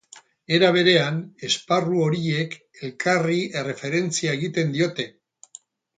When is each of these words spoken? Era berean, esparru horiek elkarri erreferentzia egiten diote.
Era 0.55 0.69
berean, 0.75 1.19
esparru 1.49 2.01
horiek 2.05 2.57
elkarri 2.89 3.39
erreferentzia 3.63 4.37
egiten 4.39 4.77
diote. 4.79 5.07